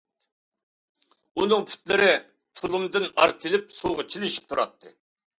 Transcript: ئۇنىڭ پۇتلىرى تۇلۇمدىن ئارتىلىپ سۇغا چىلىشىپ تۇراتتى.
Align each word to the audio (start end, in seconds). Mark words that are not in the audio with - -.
ئۇنىڭ 1.41 1.65
پۇتلىرى 1.67 2.07
تۇلۇمدىن 2.61 3.05
ئارتىلىپ 3.25 3.69
سۇغا 3.77 4.07
چىلىشىپ 4.15 4.49
تۇراتتى. 4.55 4.93